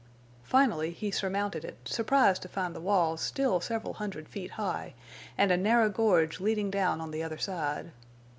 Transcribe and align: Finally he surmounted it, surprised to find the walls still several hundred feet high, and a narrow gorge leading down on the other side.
Finally 0.43 0.89
he 0.93 1.11
surmounted 1.11 1.63
it, 1.63 1.77
surprised 1.85 2.41
to 2.41 2.47
find 2.47 2.73
the 2.75 2.81
walls 2.81 3.21
still 3.21 3.61
several 3.61 3.93
hundred 3.93 4.27
feet 4.27 4.49
high, 4.57 4.95
and 5.37 5.51
a 5.51 5.57
narrow 5.57 5.89
gorge 5.89 6.39
leading 6.39 6.71
down 6.71 6.99
on 6.99 7.11
the 7.11 7.21
other 7.21 7.37
side. 7.37 7.91